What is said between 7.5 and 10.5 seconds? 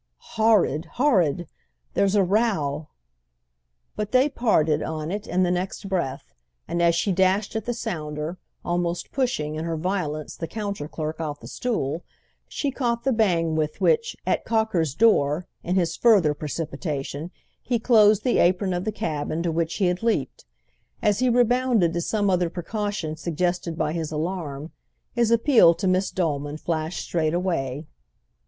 at the sounder, almost pushing, in her violence, the